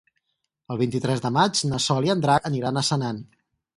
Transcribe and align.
El 0.75 0.79
vint-i-tres 0.79 1.21
de 1.25 1.31
maig 1.37 1.61
na 1.73 1.81
Sol 1.85 2.07
i 2.09 2.13
en 2.15 2.25
Drac 2.25 2.49
aniran 2.51 2.81
a 2.83 2.87
Senan. 2.89 3.21